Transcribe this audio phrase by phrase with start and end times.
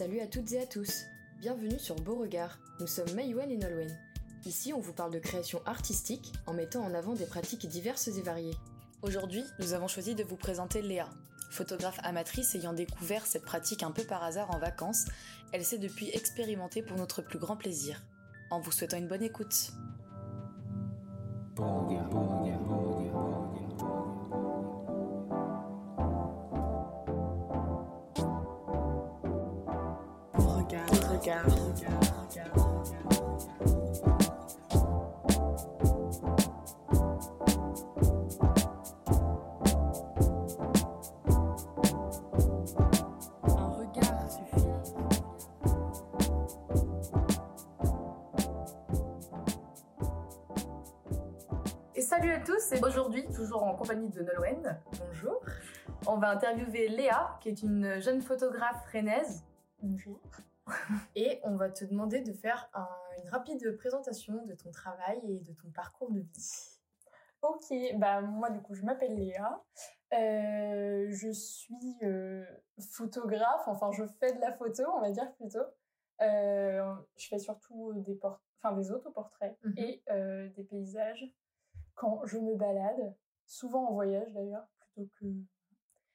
[0.00, 1.04] Salut à toutes et à tous.
[1.42, 2.58] Bienvenue sur Beauregard.
[2.80, 3.98] Nous sommes Maïwen et Nolwenn.
[4.46, 8.22] Ici, on vous parle de création artistique en mettant en avant des pratiques diverses et
[8.22, 8.56] variées.
[9.02, 11.06] Aujourd'hui, nous avons choisi de vous présenter Léa.
[11.50, 15.04] Photographe amatrice ayant découvert cette pratique un peu par hasard en vacances,
[15.52, 18.02] elle s'est depuis expérimentée pour notre plus grand plaisir.
[18.50, 19.70] En vous souhaitant une bonne écoute.
[31.38, 32.10] Regard
[52.10, 55.40] salut à tous, et aujourd'hui, toujours en compagnie de Nolwenn, bonjour.
[56.08, 59.44] On va interviewer Léa, qui est une jeune photographe rennaise.
[59.80, 60.18] Bonjour.
[61.16, 62.88] Et on va te demander de faire un-
[63.22, 66.78] une rapide présentation de ton travail et de ton parcours de vie.
[67.42, 69.62] Ok, bah moi du coup je m'appelle Léa,
[70.12, 72.44] Euh, je suis euh,
[72.80, 75.64] photographe, enfin je fais de la photo on va dire plutôt.
[76.20, 79.74] Euh, je fais surtout des port- enfin des autoportraits Mhm.
[79.78, 80.02] et
[80.56, 81.24] des paysages
[81.94, 83.14] quand je me balade,
[83.46, 85.26] souvent en voyage d'ailleurs plutôt que.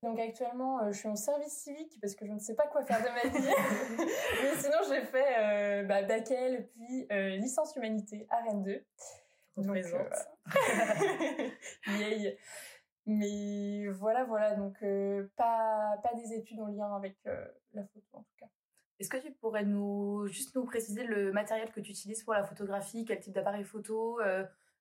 [0.05, 2.83] Donc actuellement euh, je suis en service civique parce que je ne sais pas quoi
[2.85, 3.47] faire de ma vie.
[4.43, 8.85] Mais sinon j'ai fait euh, bah, puis euh, licence humanité à Rennes 2.
[9.57, 10.09] On Donc, euh.
[13.07, 17.17] Mais voilà, voilà, donc euh, pas, pas des études en lien avec
[17.73, 18.49] la photo en tout cas.
[18.99, 22.43] Est-ce que tu pourrais nous juste nous préciser le matériel que tu utilises pour la
[22.43, 24.19] photographie, quel type d'appareil photo,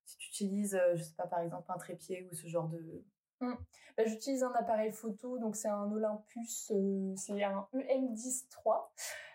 [0.05, 3.03] si tu utilises, je sais pas, par exemple un trépied ou ce genre de...
[3.41, 8.75] Bah, J'utilise un appareil photo, donc c'est un Olympus, euh, c'est un EM10 III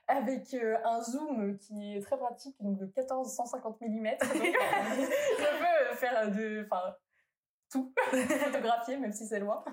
[0.06, 3.86] avec euh, un zoom qui est très pratique, donc de 1450 mm.
[3.86, 6.96] Donc, je peux faire de, enfin,
[7.70, 7.92] tout,
[8.44, 9.64] photographier, même si c'est loin,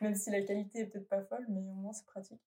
[0.00, 2.40] même si la qualité est peut-être pas folle, mais au moins c'est pratique.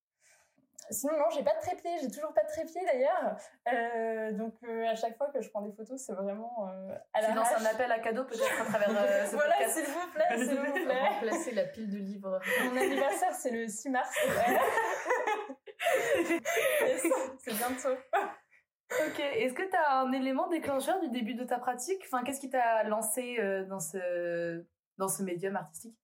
[0.91, 3.38] Sinon, non, j'ai pas de trépied, j'ai toujours pas de trépied d'ailleurs.
[3.72, 7.22] Euh, donc, euh, à chaque fois que je prends des photos, c'est vraiment euh, à
[7.22, 9.78] Tu la lances un appel à cadeau peut-être à travers euh, ce Voilà, podcast.
[9.78, 11.07] s'il vous plaît, s'il vous plaît.
[11.09, 12.40] Remplacer la pile de livres.
[12.66, 14.13] Mon anniversaire, c'est le 6 mars.
[16.81, 17.08] Yes,
[17.40, 17.97] c'est bientôt.
[19.08, 22.02] Ok, est-ce que tu as un élément déclencheur du début de ta pratique?
[22.06, 24.66] Enfin, qu'est-ce qui t'a lancé euh, dans ce
[24.97, 25.97] dans ce médium artistique?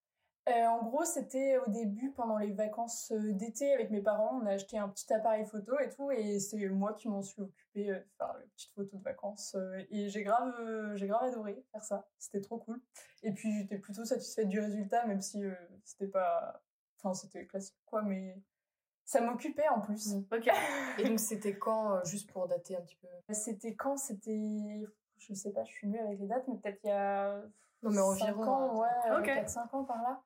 [0.47, 4.45] Euh, en gros, c'était au début, pendant les vacances euh, d'été avec mes parents, on
[4.45, 7.91] a acheté un petit appareil photo et tout, et c'est moi qui m'en suis occupée
[7.91, 9.57] euh, de faire les petites photos de vacances.
[9.91, 12.07] et j'ai grave, euh, j'ai grave adoré faire ça.
[12.17, 12.81] C'était trop cool.
[13.23, 15.53] Et puis j'étais plutôt satisfaite du résultat, même si euh,
[15.83, 16.61] c'était pas,
[16.97, 18.41] enfin c'était classique quoi, mais
[19.03, 20.13] ça m'occupait en plus.
[20.31, 20.49] Ok.
[20.99, 23.07] Et donc c'était quand, juste pour dater un petit peu?
[23.33, 23.97] C'était quand?
[23.97, 24.85] C'était,
[25.17, 27.43] je sais pas, je suis nulle avec les dates, mais peut-être il y a
[27.83, 28.43] Non mais environ.
[28.43, 29.11] Cinq ans, hein.
[29.11, 29.27] ouais, Ok.
[29.27, 30.23] 4-5 ans par là.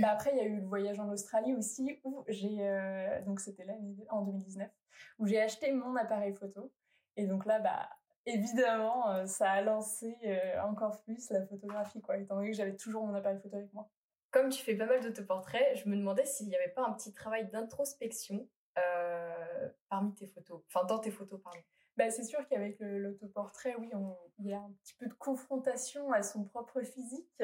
[0.00, 3.40] Bah après, il y a eu le voyage en Australie aussi, où j'ai, euh, donc
[3.40, 4.70] c'était l'année en 2019,
[5.18, 6.72] où j'ai acheté mon appareil photo.
[7.16, 7.88] Et donc là, bah,
[8.26, 12.76] évidemment, euh, ça a lancé euh, encore plus la photographie, quoi, étant donné que j'avais
[12.76, 13.88] toujours mon appareil photo avec moi.
[14.30, 17.12] Comme tu fais pas mal d'autoportraits, je me demandais s'il n'y avait pas un petit
[17.12, 20.62] travail d'introspection euh, parmi tes photos.
[20.68, 21.58] Enfin, dans tes photos, pardon.
[22.04, 26.10] Bah, c'est sûr qu'avec l'autoportrait, oui, on- il y a un petit peu de confrontation
[26.12, 27.42] à son propre physique.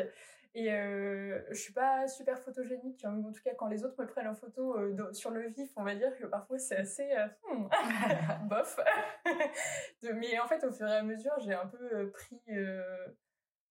[0.54, 3.04] Et euh, je suis pas super photogénique.
[3.04, 3.22] hein.
[3.28, 5.84] En tout cas, quand les autres me prennent en photo euh, sur le vif, on
[5.84, 7.68] va dire que parfois c'est assez euh, hmm,
[8.48, 8.80] bof.
[10.02, 12.40] De- mais en fait, au fur et à mesure, j'ai un peu euh, pris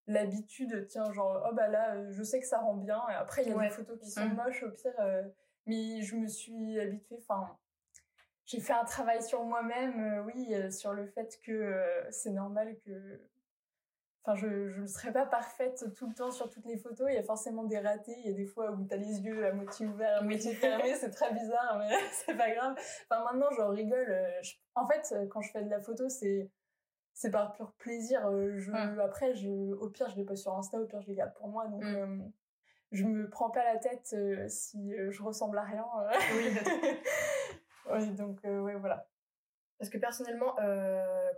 [0.08, 3.02] l'habitude, tiens, genre, oh bah là, je sais que ça rend bien.
[3.10, 3.68] Et après, il y a Ouais.
[3.70, 4.36] des photos qui sont Mm.
[4.36, 4.94] moches, au pire.
[5.66, 7.58] mais je me suis habituée, enfin,
[8.46, 12.32] j'ai fait un travail sur moi-même, euh, oui, euh, sur le fait que euh, c'est
[12.32, 13.22] normal que.
[14.28, 17.08] Enfin, je ne serai pas parfaite tout le temps sur toutes les photos.
[17.12, 18.16] Il y a forcément des ratés.
[18.24, 20.56] Il y a des fois où tu as les yeux à moitié ouverts, à moitié
[20.56, 20.96] fermés.
[20.96, 22.76] C'est très bizarre, mais c'est pas grave.
[23.10, 24.08] Enfin, maintenant, j'en rigole.
[24.42, 26.50] je- En fait, quand je fais de la photo, c'est
[27.14, 28.22] c'est par pur plaisir.
[28.58, 28.72] Je...
[28.72, 29.00] Mm.
[29.00, 29.48] Après, je...
[29.48, 31.68] au pire, je les poste sur Insta, au pire, je les garde pour moi.
[31.68, 31.96] Donc, Mm.
[31.96, 32.18] euh,
[32.92, 35.86] je me prends pas la tête euh, si euh, je ressemble à rien.
[36.02, 36.10] euh.
[36.36, 36.50] Oui,
[38.18, 39.08] donc, ouais, voilà.
[39.78, 40.56] Parce que personnellement,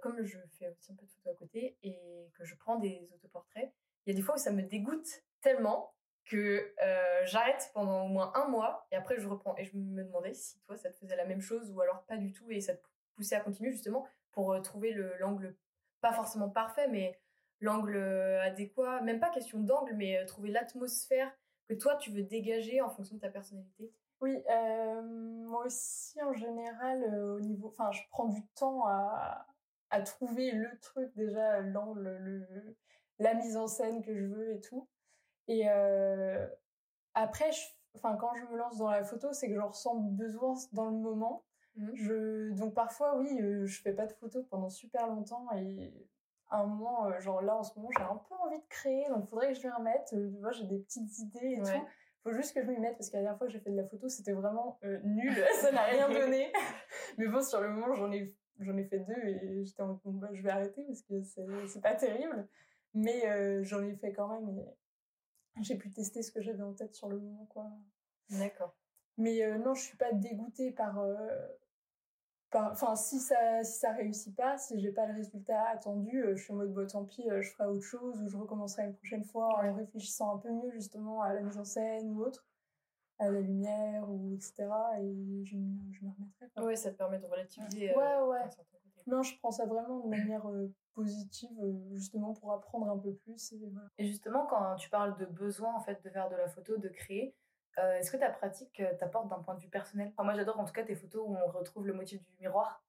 [0.02, 3.10] comme je fais aussi un peu de photos à côté et que je prends des
[3.14, 3.72] autoportraits,
[4.06, 5.08] il y a des fois où ça me dégoûte
[5.42, 5.94] tellement
[6.26, 6.74] que
[7.26, 9.56] j'arrête pendant au moins un mois et après je reprends.
[9.58, 12.18] Et je me demandais si toi ça te faisait la même chose ou alors pas
[12.18, 12.82] du tout et ça te
[13.16, 15.56] poussait à continuer justement pour trouver le- l'angle
[16.02, 17.20] pas forcément parfait mais
[17.60, 17.98] l'angle
[18.44, 21.32] adéquat, même pas question d'angle mais trouver l'atmosphère
[21.68, 23.92] que toi tu veux dégager en fonction de ta personnalité?
[24.22, 24.44] Oui,
[25.46, 27.04] moi aussi en général,
[27.36, 29.46] au niveau, enfin, je prends du temps à,
[29.90, 32.76] à trouver le truc déjà, l'angle, le,
[33.20, 34.88] la mise en scène que je veux et tout.
[35.48, 35.68] Et
[37.14, 37.52] après,
[37.96, 40.98] enfin, quand je me lance dans la photo, c'est que je ressens besoin dans le
[40.98, 41.44] moment.
[41.76, 41.90] Mmh.
[41.94, 45.94] Je, donc parfois, oui, je fais pas de photos pendant super longtemps et
[46.50, 49.26] à un moment, genre là en ce moment, j'ai un peu envie de créer, donc
[49.26, 50.08] il faudrait que je m'y remette.
[50.10, 51.86] Tu vois, j'ai des petites idées et tout.
[52.28, 53.78] Faut juste que je m'y mette parce que la dernière fois que j'ai fait de
[53.78, 56.52] la photo, c'était vraiment nul, ça n'a rien donné.
[57.18, 58.28] Mais bon, sur le moment, j'en ai
[58.60, 61.82] j'en ai fait deux et j'étais en bon, bah, je vais arrêter parce que c'est
[61.82, 62.46] pas terrible.
[62.94, 66.96] Mais j'en ai fait quand même et j'ai pu tester ce que j'avais en tête
[66.96, 67.72] sur le moment, quoi.
[68.30, 68.76] D'accord.
[69.18, 71.02] Mais non, je suis pas dégoûtée par.
[72.54, 76.54] Enfin, si ça, si ça réussit pas, si j'ai pas le résultat attendu, je suis
[76.54, 79.60] en mode, bon, tant pis, je ferai autre chose ou je recommencerai une prochaine fois
[79.60, 82.46] en réfléchissant un peu mieux justement à la mise en scène ou autre
[83.20, 84.70] à la lumière ou etc.
[85.00, 85.58] Et je,
[85.92, 86.48] je me remettrai.
[86.56, 86.64] Quoi.
[86.64, 87.96] Ouais, ça te permet de relativiser.
[87.96, 88.44] Ouais, euh, ouais.
[89.08, 93.14] Non, je prends ça vraiment de manière euh, positive, euh, justement pour apprendre un peu
[93.14, 93.54] plus.
[93.54, 93.88] Et, voilà.
[93.98, 96.90] et, justement, quand tu parles de besoin en fait de faire de la photo, de
[96.90, 97.34] créer,
[97.80, 100.12] euh, est-ce que ta pratique euh, t'apporte d'un point de vue personnel?
[100.18, 102.84] Moi, j'adore en tout cas tes photos où on retrouve le motif du miroir.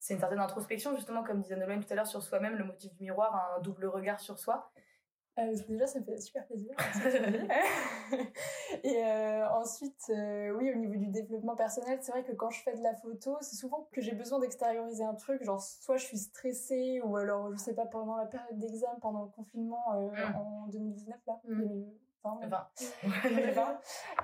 [0.00, 2.92] C'est une certaine introspection, justement, comme disait Nolwenn tout à l'heure sur soi-même, le motif
[2.94, 4.72] du miroir, un double regard sur soi.
[5.38, 6.74] Euh, déjà, ça me fait super plaisir.
[8.82, 9.04] et
[9.52, 12.96] ensuite, oui, au niveau du développement personnel, c'est vrai que quand je fais de la
[12.96, 15.44] photo, c'est souvent que j'ai besoin d'extérioriser un truc.
[15.44, 19.22] Genre, soit je suis stressée, ou alors, je sais pas, pendant la période d'examen, pendant
[19.22, 20.36] le confinement mm.
[20.36, 21.40] en 2019, là.
[22.24, 22.70] 20.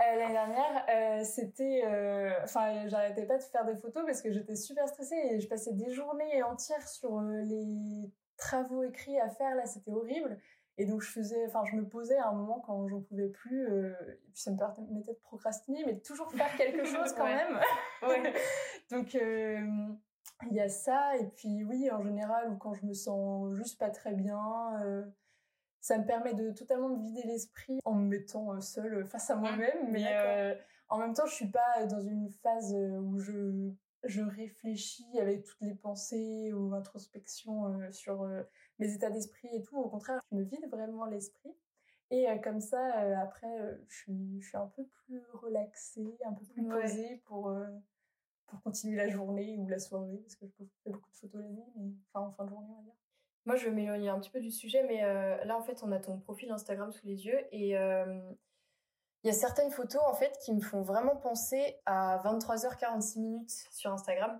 [0.00, 4.30] Euh, l'année dernière, euh, c'était, euh, enfin, j'arrêtais pas de faire des photos parce que
[4.30, 9.54] j'étais super stressée et je passais des journées entières sur les travaux écrits à faire.
[9.56, 10.38] Là, c'était horrible.
[10.76, 13.66] Et donc, je faisais, enfin, je me posais à un moment quand j'en pouvais plus.
[13.66, 17.58] et puis, ça me permettait de procrastiner, mais de toujours faire quelque chose quand même.
[18.90, 21.16] donc, il y a ça.
[21.16, 24.38] Et puis, oui, en général, ou quand je me sens juste pas très bien
[25.80, 29.40] ça me permet de totalement me vider l'esprit en me mettant seule face à mmh.
[29.40, 30.58] moi-même, mais
[30.88, 33.70] en même temps, je suis pas dans une phase où je
[34.04, 38.28] je réfléchis avec toutes les pensées ou introspection sur
[38.78, 39.76] mes états d'esprit et tout.
[39.76, 41.52] Au contraire, je me vide vraiment l'esprit.
[42.10, 46.16] Et euh, comme ça, euh, après, euh, je, suis, je suis un peu plus relaxée,
[46.24, 47.54] un peu plus posée pour,
[48.46, 51.48] pour continuer la journée ou la soirée, parce que je fais beaucoup de photos la
[51.50, 52.94] nuit, mais enfin en fin de journée, on va dire.
[53.48, 55.00] Moi, je vais m'éloigner un petit peu du sujet, mais
[55.46, 57.70] là, en fait, on a ton profil Instagram sous les yeux et
[59.24, 63.66] il y a certaines photos, en fait, qui me font vraiment penser à 23h46 minutes
[63.70, 64.38] sur Instagram.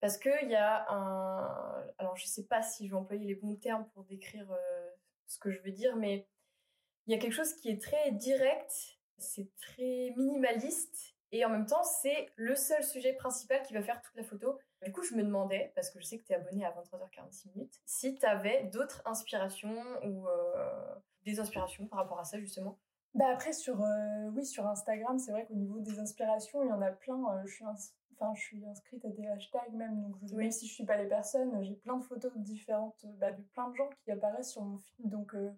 [0.00, 1.84] Parce qu'il y a un.
[1.98, 4.90] Alors, je ne sais pas si je vais employer les bons termes pour décrire euh,
[5.28, 6.26] ce que je veux dire, mais
[7.06, 11.66] il y a quelque chose qui est très direct, c'est très minimaliste, et en même
[11.66, 14.58] temps, c'est le seul sujet principal qui va faire toute la photo.
[14.84, 17.54] Du coup, je me demandais, parce que je sais que tu es abonné à 23h46
[17.54, 20.94] minutes, si tu avais d'autres inspirations ou euh,
[21.24, 22.78] des inspirations par rapport à ça, justement.
[23.14, 26.72] Bah après sur euh, oui sur Instagram c'est vrai qu'au niveau des inspirations il y
[26.72, 30.34] en a plein je suis enfin je suis inscrite à des hashtags même donc je,
[30.36, 33.68] même si je suis pas les personnes j'ai plein de photos différentes bah, de plein
[33.68, 35.50] de gens qui apparaissent sur mon feed donc euh,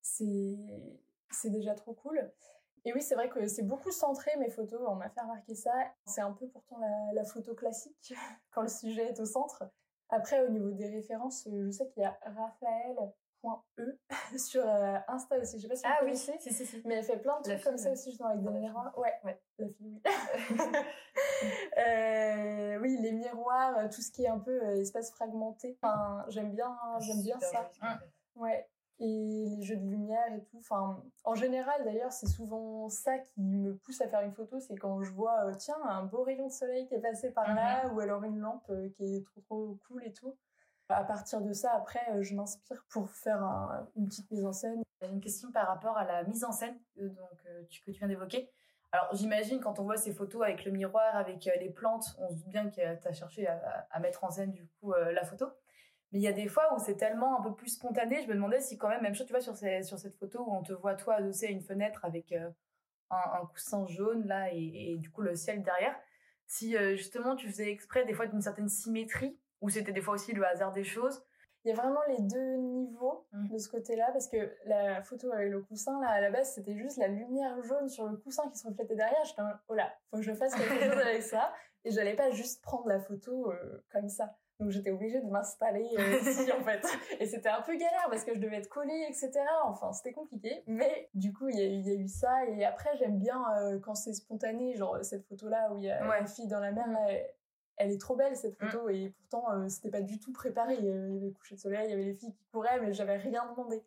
[0.00, 0.58] c'est
[1.30, 2.32] c'est déjà trop cool
[2.88, 5.72] et oui c'est vrai que c'est beaucoup centré mes photos on m'a fait remarquer ça
[6.06, 8.14] c'est un peu pourtant la, la photo classique
[8.50, 9.64] quand le sujet est au centre
[10.08, 12.96] après au niveau des références je sais qu'il y a Raphaël
[13.78, 13.98] E
[14.38, 15.58] sur euh, Insta aussi.
[15.58, 16.82] Je sais pas si ah oui, si, si, si.
[16.84, 18.96] mais elle fait plein de trucs comme ça aussi, justement, avec des miroirs.
[18.98, 20.02] Ouais, ouais, la fille, oui.
[21.78, 25.78] euh, oui, les miroirs, euh, tout ce qui est un peu euh, espace fragmenté.
[25.80, 27.70] Enfin, j'aime bien, j'aime bien ça.
[28.34, 28.68] Ouais.
[29.00, 30.58] Et les jeux de lumière et tout.
[30.58, 34.58] Enfin, en général, d'ailleurs, c'est souvent ça qui me pousse à faire une photo.
[34.58, 37.84] C'est quand je vois, tiens, un beau rayon de soleil qui est passé par là,
[37.84, 37.92] mm-hmm.
[37.92, 40.34] ou alors une lampe qui est trop, trop cool et tout.
[40.90, 43.42] À partir de ça, après, euh, je m'inspire pour faire
[43.94, 44.82] une petite mise en scène.
[45.02, 47.90] J'ai une question par rapport à la mise en scène euh, donc, euh, que tu
[47.90, 48.50] viens d'évoquer.
[48.92, 52.36] Alors, j'imagine quand on voit ces photos avec le miroir, avec les plantes, on se
[52.36, 55.44] doute bien que tu as cherché à, mettre en scène du coup la photo.
[56.12, 58.22] Mais il y a des fois où c'est tellement un peu plus spontané.
[58.22, 60.54] Je me demandais si quand même, même chose, tu vois, sur, sur cette photo où
[60.54, 64.96] on te voit toi adossé à une fenêtre avec un, coussin jaune là et, et,
[64.98, 65.98] du coup le ciel derrière.
[66.46, 70.32] Si justement tu faisais exprès des fois d'une certaine symétrie ou c'était des fois aussi
[70.32, 71.22] le hasard des choses?
[71.64, 73.48] Il y a vraiment les deux niveaux mmh.
[73.48, 76.76] de ce côté-là, parce que la photo avec le coussin, là, à la base, c'était
[76.76, 79.22] juste la lumière jaune sur le coussin qui se reflétait derrière.
[79.24, 81.52] J'étais oh là, faut que je fasse quelque chose avec ça.
[81.84, 84.36] Et j'allais pas juste prendre la photo euh, comme ça.
[84.60, 86.82] Donc j'étais obligée de m'installer euh, ici en fait.
[87.20, 89.30] Et c'était un peu galère parce que je devais être collée, etc.
[89.64, 90.64] Enfin, c'était compliqué.
[90.66, 92.44] Mais du coup, il y, a eu- il y a eu ça.
[92.46, 96.06] Et après, j'aime bien euh, quand c'est spontané, genre cette photo-là où il y a
[96.08, 96.20] Ouais.
[96.20, 97.26] une fille dans la mer, là, elle,
[97.76, 98.66] elle est trop belle cette Mm.
[98.68, 98.88] photo.
[98.88, 100.74] Et pourtant, euh, c'était pas du tout préparé.
[100.78, 102.92] Il y avait le coucher de soleil, il y avait les filles qui couraient, mais
[102.92, 103.84] j'avais rien demandé.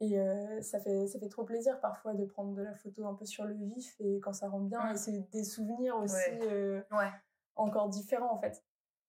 [0.00, 3.14] Et euh, ça, fait, ça fait trop plaisir parfois de prendre de la photo un
[3.14, 4.82] peu sur le vif et quand ça rend bien.
[4.82, 4.94] Mm.
[4.94, 6.38] Et c'est des souvenirs aussi Ouais.
[6.50, 7.10] euh, Ouais.
[7.54, 8.62] encore différents en fait.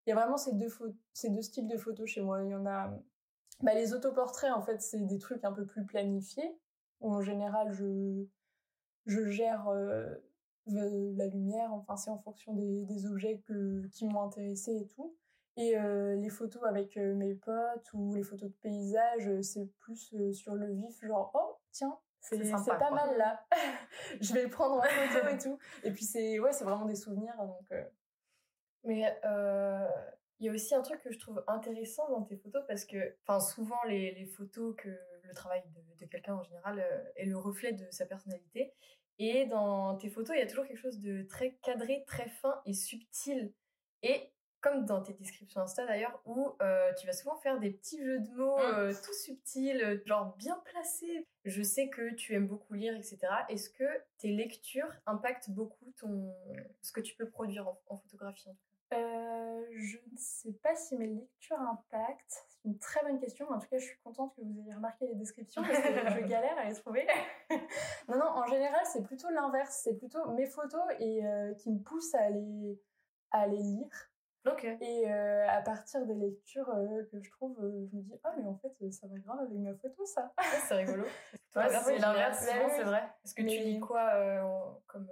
[0.07, 2.41] Il y a vraiment ces deux, pho- ces deux styles de photos chez moi.
[2.43, 2.89] Il y en a.
[3.61, 6.57] Bah, les autoportraits, en fait, c'est des trucs un peu plus planifiés,
[7.01, 8.23] où en général, je,
[9.05, 10.07] je gère euh,
[10.69, 14.87] euh, la lumière, enfin, c'est en fonction des, des objets que, qui m'ont intéressé et
[14.87, 15.15] tout.
[15.57, 19.65] Et euh, les photos avec euh, mes potes ou les photos de paysages, euh, c'est
[19.79, 22.37] plus sur le vif, genre, oh, tiens, c'est
[22.67, 22.91] pas quoi.
[22.91, 23.43] mal là.
[24.21, 25.57] je vais le prendre en photo et tout.
[25.83, 27.35] Et puis, c'est ouais, c'est vraiment des souvenirs.
[27.39, 27.71] Donc,
[28.83, 29.03] Mais
[30.39, 33.15] il y a aussi un truc que je trouve intéressant dans tes photos parce que,
[33.23, 36.83] enfin, souvent les, les photos que le travail de, de quelqu'un en général
[37.15, 38.73] est le reflet de sa personnalité.
[39.19, 42.61] Et dans tes photos, il y a toujours quelque chose de très cadré, très fin
[42.65, 43.51] et subtil.
[44.03, 44.31] Et
[44.61, 48.19] comme dans tes descriptions Insta d'ailleurs, où euh, tu vas souvent faire des petits jeux
[48.19, 48.61] de mots Mm.
[48.61, 51.25] euh, tout subtils, genre bien placés.
[51.45, 53.19] Je sais que tu aimes beaucoup lire, etc.
[53.49, 53.85] Est-ce que
[54.19, 56.33] tes lectures impactent beaucoup ton
[56.81, 58.66] ce que tu peux produire en, en photographie en tout cas?
[58.93, 62.45] Euh, je ne sais pas si mes lectures impactent.
[62.47, 63.49] C'est une très bonne question.
[63.49, 66.19] En tout cas, je suis contente que vous ayez remarqué les descriptions parce que je
[66.27, 67.05] galère à les trouver.
[68.07, 69.81] non, non, en général, c'est plutôt l'inverse.
[69.83, 72.79] C'est plutôt mes photos et euh, qui me poussent à les,
[73.31, 74.11] à les lire.
[74.45, 74.63] Ok.
[74.63, 76.73] Et euh, à partir des lectures
[77.11, 79.75] que je trouve, je me dis ah mais en fait ça va grave avec ma
[79.75, 80.31] photo ça.
[80.67, 81.03] c'est rigolo.
[81.55, 83.03] Ouais, c'est l'inverse, c'est vrai.
[83.25, 84.11] Est-ce que tu lis quoi
[84.85, 85.09] comme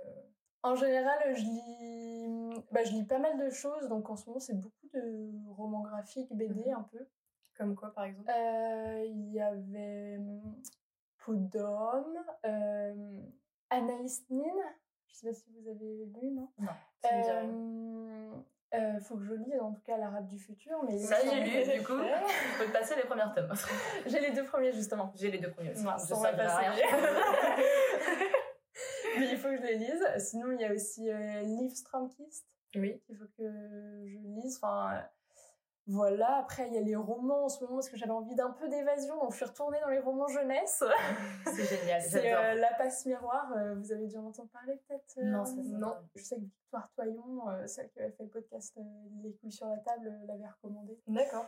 [0.65, 3.87] En général, je lis, bah, je lis pas mal de choses.
[3.87, 6.73] Donc en ce moment, c'est beaucoup de romans graphiques, BD Mhm.
[6.77, 7.05] un peu.
[7.57, 8.29] comme quoi par exemple?
[8.35, 10.41] Euh, Il y avait hum,
[11.23, 13.21] Peau d'homme, euh,
[13.69, 14.43] Anaïs Nin.
[15.07, 16.49] Je sais pas si vous avez lu, non?
[16.59, 16.67] Non,
[17.01, 17.09] ça.
[17.13, 18.31] Euh,
[18.73, 20.83] euh, faut que je lise en tout cas l'arabe du futur.
[20.83, 21.93] Mais Ça, j'ai lu, du coup.
[21.97, 23.53] Je peux te passer les premières tomes.
[24.07, 25.13] J'ai les deux premiers justement.
[25.15, 25.83] J'ai les deux premiers aussi.
[25.85, 26.71] Non, Je ça, va rien.
[29.19, 30.03] Mais il faut que je les lise.
[30.17, 32.45] Sinon, il y a aussi euh, Liv Stromkist.
[32.75, 32.99] Oui.
[33.05, 33.43] qu'il faut que
[34.05, 34.57] je lise.
[34.61, 35.01] Enfin,
[35.87, 36.37] voilà.
[36.37, 38.67] Après, il y a les romans en ce moment parce que j'avais envie d'un peu
[38.67, 40.83] d'évasion, donc je suis retournée dans les romans jeunesse.
[41.45, 43.51] C'est génial, C'est euh, La Passe Miroir.
[43.55, 45.95] euh, vous avez déjà entendu parler peut-être euh, Non, ça, ça, non.
[46.15, 48.77] Je sais que Victoire Toyon, euh, celle qui avait fait le podcast
[49.23, 50.99] Les couilles sur la table, l'avait recommandé.
[51.07, 51.45] D'accord.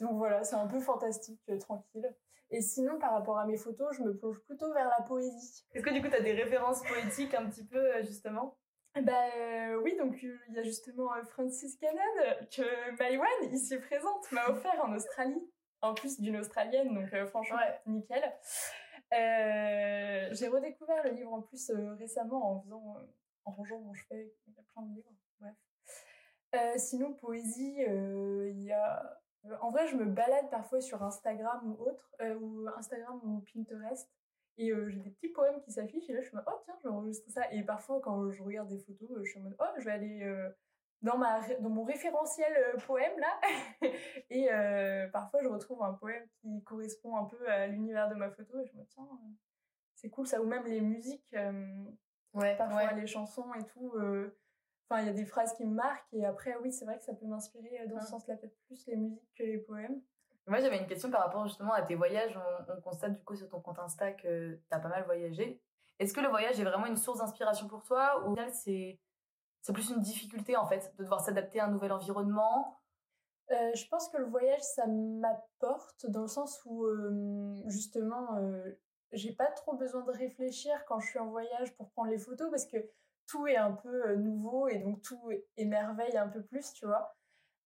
[0.00, 2.14] Donc voilà, c'est un peu fantastique, euh, tranquille.
[2.50, 5.64] Et sinon, par rapport à mes photos, je me plonge plutôt vers la poésie.
[5.72, 8.58] Est-ce que du coup, tu as des références poétiques un petit peu, euh, justement?
[9.02, 12.00] Bah euh, oui, donc il y a justement Francis Cannon
[12.54, 15.50] que Maïwan, ici présente, m'a offert en Australie.
[15.80, 17.80] En plus d'une Australienne, donc franchement, Ouais.
[17.86, 18.22] nickel.
[19.10, 22.96] J'ai redécouvert le livre en plus récemment en faisant,
[23.44, 26.78] en rangeant mon chevet, il y a plein de livres, bref.
[26.80, 29.20] Sinon, poésie, il y a...
[29.46, 33.44] euh, En vrai, je me balade parfois sur Instagram ou autre, euh, ou Instagram ou
[33.52, 34.10] Pinterest,
[34.56, 36.60] et euh, j'ai des petits poèmes qui s'affichent, et là je suis en mode, oh
[36.64, 37.50] tiens, je vais enregistrer ça.
[37.52, 40.22] Et parfois, quand je regarde des photos, je suis en mode, oh, je vais aller
[40.22, 40.48] euh,
[41.02, 43.40] dans, ma, dans mon référentiel euh, poème là.
[44.30, 44.48] et
[45.12, 48.66] parfois, je retrouve un poème qui correspond un peu à l'univers de ma photo, et
[48.66, 49.08] je me dis, tiens,
[49.94, 50.40] c'est cool ça.
[50.40, 51.34] Ou même les musiques,
[52.34, 52.56] Ouais.
[52.56, 52.94] parfois ouais.
[52.96, 53.92] les chansons et tout.
[54.88, 57.04] Enfin, il y a des phrases qui me marquent, et après, oui, c'est vrai que
[57.04, 58.10] ça peut m'inspirer euh, dans ce Ah.
[58.10, 60.02] sens-là, peut-être plus les musiques que les poèmes.
[60.46, 62.36] Moi, j'avais une question par rapport justement à tes voyages.
[62.68, 65.62] On, on constate du coup sur ton compte Insta que tu as pas mal voyagé.
[65.98, 69.00] Est-ce que le voyage est vraiment une source d'inspiration pour toi ou au final c'est
[69.62, 72.78] c'est plus une difficulté en fait de devoir s'adapter à un nouvel environnement?
[73.50, 78.78] Euh, je pense que le voyage, ça m'apporte dans le sens où, euh, justement, euh,
[79.12, 82.50] j'ai pas trop besoin de réfléchir quand je suis en voyage pour prendre les photos
[82.50, 82.76] parce que
[83.26, 87.16] tout est un peu euh, nouveau et donc tout émerveille un peu plus, tu vois.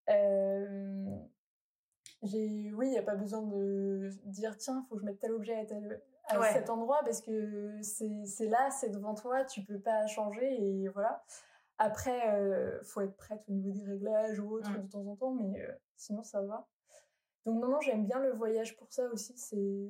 [0.09, 1.05] Euh,
[2.23, 5.31] j'ai, oui, il n'y a pas besoin de dire tiens, faut que je mette tel
[5.31, 6.51] objet à, tel, à Ouais.
[6.53, 10.87] cet endroit parce que c'est c'est là, c'est devant toi, tu peux pas changer et
[10.89, 11.23] voilà.
[11.79, 14.81] Après, euh, faut être prête au niveau des réglages ou autre Mm.
[14.83, 16.67] de temps en temps, mais euh, sinon ça va.
[17.45, 19.37] Donc non, non, j'aime bien le voyage pour ça aussi.
[19.37, 19.87] C'est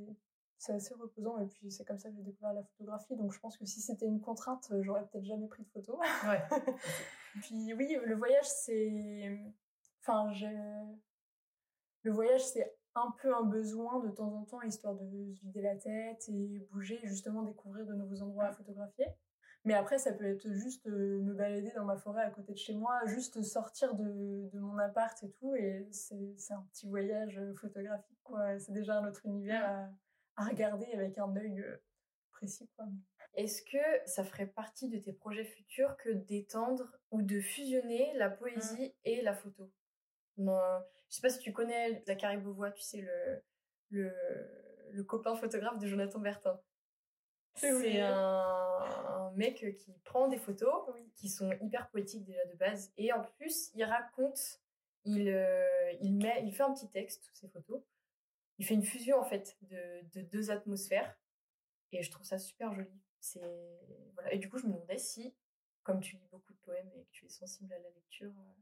[0.58, 3.16] c'est assez reposant et puis c'est comme ça que j'ai découvert la photographie.
[3.16, 5.98] Donc je pense que si c'était une contrainte, euh, j'aurais peut-être jamais pris de photos.
[6.28, 6.42] Ouais.
[7.42, 9.40] puis oui, le voyage c'est,
[10.02, 10.56] enfin j'ai,
[12.04, 15.62] le voyage c'est un peu un besoin de temps en temps histoire de se vider
[15.62, 19.06] la tête et bouger, justement découvrir de nouveaux endroits à photographier.
[19.66, 22.58] Mais après, ça peut être juste euh, me balader dans ma forêt à côté de
[22.58, 25.56] chez moi, juste sortir de, de mon appart et tout.
[25.56, 28.58] Et c'est un petit voyage photographique, quoi.
[28.60, 29.90] C'est déjà un autre univers
[30.38, 31.78] à, regarder avec un œil euh,
[32.32, 32.70] précis.
[33.34, 38.30] Est-ce que ça ferait partie de tes projets futurs que d'étendre ou de fusionner la
[38.30, 39.72] poésie et la photo?
[40.38, 40.60] Non,
[41.10, 43.44] Je sais pas si tu connais Zachary Beauvois, tu sais, le,
[43.90, 44.14] le,
[44.92, 46.60] le copain photographe de Jonathan Bertin.
[47.56, 50.72] C'est un, mec qui prend des photos
[51.16, 52.92] qui sont hyper poétiques déjà de base.
[52.98, 54.62] Et en plus, il raconte,
[55.06, 57.82] il, euh, il, met, il fait un petit texte, toutes ces photos.
[58.58, 61.16] Il fait une fusion en fait de, de deux atmosphères.
[61.92, 63.02] Et je trouve ça super joli.
[63.20, 63.42] C'est
[64.14, 64.34] voilà.
[64.34, 65.34] Et du coup, je me demandais si,
[65.84, 68.54] comme tu lis beaucoup de poèmes et que tu es sensible à la lecture, euh,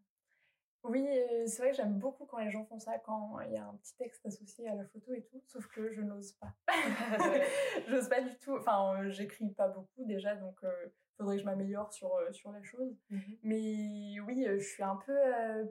[0.87, 3.57] oui, euh, c'est vrai que j'aime beaucoup quand les gens font ça, quand il y
[3.57, 6.53] a un petit texte associé à la photo et tout, sauf que je n'ose pas.
[7.87, 8.55] j'ose pas du tout.
[8.57, 10.87] Enfin, euh, j'écris pas beaucoup déjà, donc il euh,
[11.17, 12.95] faudrait que je m'améliore sur, sur la chose.
[13.09, 13.37] Mhm.
[13.43, 15.15] Mais oui, je suis un peu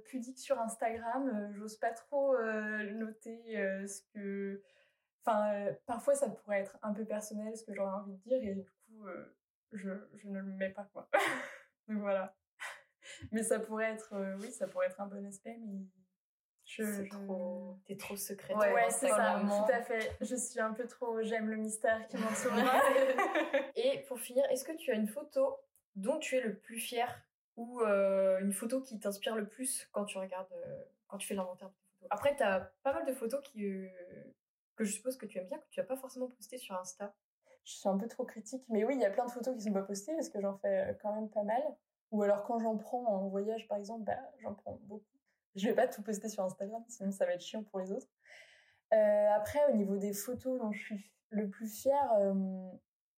[0.05, 2.37] pudique sur Instagram, j'ose pas trop
[2.93, 3.41] noter
[3.87, 4.63] ce que.
[5.27, 8.55] Enfin, parfois ça pourrait être un peu personnel ce que j'aurais envie de dire, et
[8.55, 9.07] du coup,
[9.73, 11.09] je, je ne le mets pas, quoi.
[11.89, 12.35] donc voilà
[13.33, 15.87] mais ça pourrait être, euh, oui, ça pourrait être un bon aspect, mais
[16.65, 18.57] je, trop, t'es trop secrète.
[18.57, 20.17] Ouais, c'est ça, tout à fait.
[20.21, 22.53] Je suis un peu trop, j'aime le mystère qui m'entoure.
[23.77, 25.57] Et pour finir, est-ce que tu as une photo
[25.95, 27.23] dont tu es le plus fier
[27.57, 31.35] ou euh, une photo qui t'inspire le plus quand tu regardes, euh, quand tu fais
[31.35, 32.09] l'inventaire de tes photos?
[32.11, 33.63] Après, t'as pas mal de photos qui,
[34.75, 37.15] que je suppose que tu aimes bien, que tu as pas forcément postées sur Insta.
[37.65, 39.63] Je suis un peu trop critique, mais oui, il y a plein de photos qui
[39.63, 41.63] sont pas postées parce que j'en fais quand même pas mal.
[42.11, 45.05] Ou alors quand j'en prends en voyage, par exemple, bah, j'en prends beaucoup.
[45.57, 48.09] Je vais pas tout poster sur Instagram, sinon ça va être chiant pour les autres.
[48.93, 52.71] Euh, après, au niveau des photos dont je suis le plus fière, euh,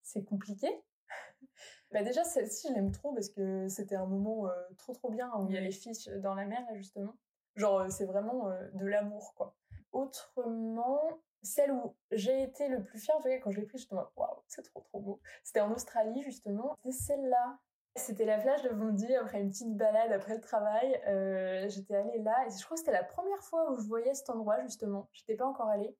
[0.02, 0.68] c'est compliqué.
[1.92, 5.30] bah déjà, celle-ci, je l'aime trop parce que c'était un moment euh, trop trop bien
[5.38, 7.16] où il y a les fiches dans la mer, là, justement.
[7.54, 9.56] Genre, c'est vraiment de l'amour, quoi.
[9.92, 11.00] Autrement,
[11.42, 14.62] celle où j'ai été le plus fière, quand je l'ai prise, je me waouh, c'est
[14.62, 15.20] trop trop beau.
[15.42, 16.76] C'était en Australie, justement.
[16.84, 17.58] C'est celle-là.
[17.96, 21.00] C'était la plage de Bondy après une petite balade après le travail.
[21.08, 24.14] Euh, j'étais allée là et je crois que c'était la première fois où je voyais
[24.14, 25.08] cet endroit justement.
[25.12, 25.96] J'étais pas encore allée.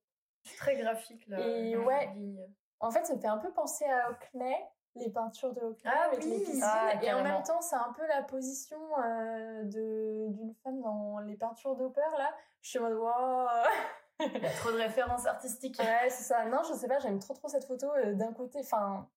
[0.58, 1.40] Très graphique là.
[1.40, 2.10] Et ouais.
[2.80, 4.56] En fait, ça me fait un peu penser à Hockney,
[4.94, 6.60] les peintures de Hockney ah, avec les piscines.
[6.62, 11.18] Ah, et en même temps, c'est un peu la position euh, de d'une femme dans
[11.20, 12.30] les peintures d'Hopper là.
[12.60, 13.48] Je suis en mode waouh.
[14.20, 15.78] Il y a trop de références artistiques.
[15.78, 16.44] Ouais, c'est ça.
[16.46, 17.86] Non, je sais pas, j'aime trop trop cette photo.
[17.96, 19.08] Euh, d'un côté, enfin,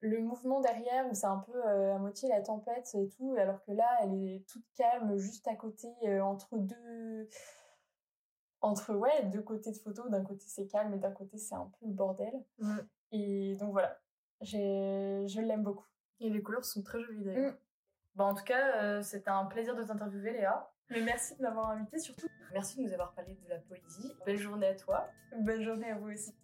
[0.00, 3.62] le mouvement derrière où c'est un peu euh, à moitié la tempête et tout, alors
[3.64, 7.28] que là, elle est toute calme, juste à côté, euh, entre deux.
[8.60, 10.08] Entre, ouais, deux côtés de photo.
[10.08, 12.32] D'un côté, c'est calme et d'un côté, c'est un peu le bordel.
[13.12, 13.98] Et donc voilà,
[14.40, 15.86] je l'aime beaucoup.
[16.20, 17.52] Et les couleurs sont très jolies d'ailleurs.
[17.52, 17.56] Mm.
[18.14, 20.72] Bon, en tout cas, euh, c'était un plaisir de t'interviewer, Léa.
[20.88, 22.28] Mais merci de m'avoir invité surtout.
[22.52, 24.12] Merci de nous avoir parlé de la poésie.
[24.24, 25.06] Belle journée à toi.
[25.40, 26.34] Bonne journée à vous aussi.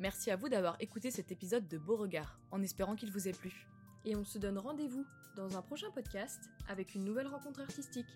[0.00, 3.66] Merci à vous d'avoir écouté cet épisode de Beauregard, en espérant qu'il vous ait plu.
[4.04, 8.06] Et on se donne rendez-vous dans un prochain podcast avec une nouvelle rencontre artistique.